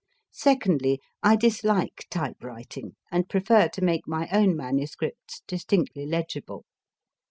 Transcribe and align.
Secondly, 0.33 0.99
I 1.21 1.35
dislike 1.35 2.07
type 2.09 2.37
writing, 2.43 2.95
and 3.11 3.29
prefer 3.29 3.67
to 3.67 3.83
make 3.83 4.07
my 4.07 4.27
own 4.31 4.57
MS. 4.57 4.95
distinctly 5.47 6.07
legible. 6.07 6.65